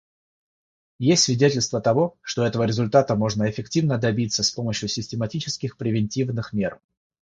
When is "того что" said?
1.79-2.43